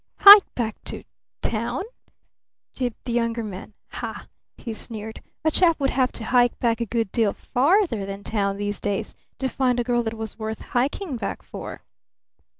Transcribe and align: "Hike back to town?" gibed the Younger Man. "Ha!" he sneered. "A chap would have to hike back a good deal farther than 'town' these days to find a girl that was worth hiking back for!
"Hike 0.21 0.51
back 0.55 0.83
to 0.85 1.03
town?" 1.43 1.83
gibed 2.73 2.97
the 3.05 3.11
Younger 3.11 3.43
Man. 3.43 3.75
"Ha!" 3.89 4.25
he 4.57 4.73
sneered. 4.73 5.21
"A 5.45 5.51
chap 5.51 5.79
would 5.79 5.91
have 5.91 6.11
to 6.13 6.23
hike 6.25 6.57
back 6.57 6.81
a 6.81 6.87
good 6.87 7.11
deal 7.11 7.33
farther 7.33 8.03
than 8.03 8.23
'town' 8.23 8.57
these 8.57 8.81
days 8.81 9.13
to 9.37 9.47
find 9.47 9.79
a 9.79 9.83
girl 9.83 10.01
that 10.01 10.15
was 10.15 10.39
worth 10.39 10.61
hiking 10.73 11.17
back 11.17 11.43
for! 11.43 11.83